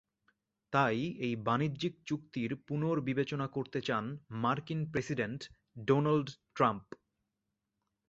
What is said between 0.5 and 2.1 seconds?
তাই এই বাণিজ্যিক